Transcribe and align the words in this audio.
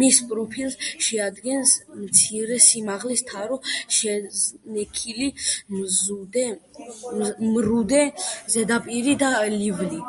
მის 0.00 0.16
პროფილს 0.32 0.74
შეადგენს 1.04 1.70
მცირე 2.00 2.58
სიმაღლის 2.64 3.24
თარო, 3.30 3.58
შეზნექილი 4.00 5.30
მრუდე 7.56 8.04
ზედაპირი 8.58 9.18
და 9.26 9.34
ლილვი. 9.58 10.06